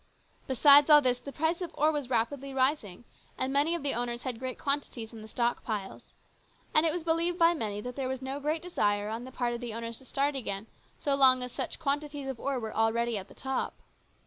[0.47, 3.03] Besides all this, the price of ore was rapidly rising,
[3.37, 6.15] and many of the owners had great quantities in the stock piles,
[6.73, 9.53] and it was believed by many that there was no great desire on the part
[9.53, 10.65] of the owners to start again
[10.99, 13.75] so long as such large quantities of ore were already at the top.